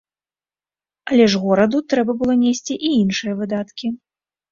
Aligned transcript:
Але 1.09 1.27
ж 1.33 1.41
гораду 1.43 1.81
трэба 1.93 2.11
было 2.21 2.33
несці 2.45 2.73
і 2.89 2.91
іншыя 3.03 3.37
выдаткі. 3.43 3.93